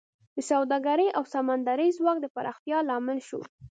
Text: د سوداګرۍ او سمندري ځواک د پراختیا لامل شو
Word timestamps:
د 0.35 0.37
سوداګرۍ 0.51 1.07
او 1.17 1.23
سمندري 1.33 1.87
ځواک 1.97 2.17
د 2.21 2.27
پراختیا 2.35 2.77
لامل 2.89 3.19
شو 3.27 3.39